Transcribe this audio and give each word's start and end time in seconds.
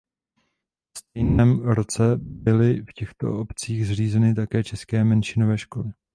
Ve 0.95 0.99
stejném 0.99 1.59
roce 1.65 2.03
byly 2.17 2.81
v 2.81 2.93
těchto 2.93 3.39
obcích 3.39 3.87
zřízeny 3.87 4.35
také 4.35 4.63
české 4.63 5.03
menšinové 5.03 5.57
školy. 5.57 5.89